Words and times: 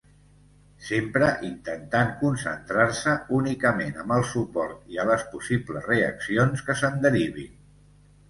Sempre 0.85 1.27
intentant 1.49 2.07
concentrar-se 2.21 3.13
únicament 3.41 4.01
amb 4.03 4.15
el 4.15 4.25
suport 4.31 4.89
i 4.95 4.99
a 5.03 5.07
les 5.11 5.25
possibles 5.35 5.85
reaccions 5.91 6.67
que 6.71 6.77
se'n 6.81 6.97
derivin. 7.05 7.53